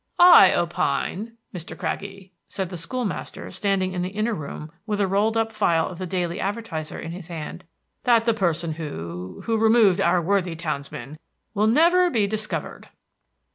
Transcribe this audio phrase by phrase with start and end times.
[0.17, 1.77] "I opine, Mr.
[1.77, 5.87] Craggie," said the school master, standing in the inner room with a rolled up file
[5.87, 7.65] of the Daily Advertiser in his hand,
[8.05, 11.19] "that the person who who removed our worthy townsman
[11.53, 12.89] will never be discovered."